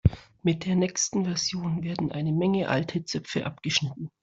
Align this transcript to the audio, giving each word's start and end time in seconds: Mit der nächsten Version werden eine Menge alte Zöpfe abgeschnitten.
Mit 0.41 0.65
der 0.65 0.73
nächsten 0.73 1.25
Version 1.25 1.83
werden 1.83 2.11
eine 2.11 2.31
Menge 2.31 2.69
alte 2.69 3.03
Zöpfe 3.05 3.45
abgeschnitten. 3.45 4.09